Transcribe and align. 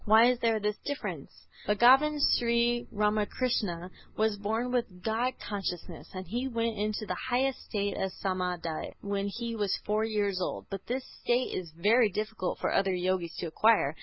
Why 0.05 0.31
is 0.31 0.39
there 0.39 0.59
this 0.59 0.77
difference? 0.83 1.29
Bhagavan 1.67 2.17
Sri 2.35 2.87
Ramakrishna 2.91 3.91
was 4.17 4.35
born 4.35 4.71
with 4.71 5.03
God 5.03 5.33
consciousness, 5.39 6.09
and 6.15 6.25
he 6.27 6.47
went 6.47 6.75
into 6.75 7.05
the 7.05 7.13
highest 7.29 7.63
state 7.65 7.95
of 7.95 8.11
Samâdhi 8.23 8.93
when 9.01 9.27
he 9.27 9.55
was 9.55 9.77
four 9.85 10.03
years 10.03 10.41
old; 10.41 10.65
but 10.71 10.87
this 10.87 11.03
state 11.21 11.53
is 11.53 11.69
very 11.73 12.09
difficult 12.09 12.57
for 12.57 12.73
other 12.73 12.91
Yogis 12.95 13.35
to 13.37 13.45
acquire. 13.45 13.95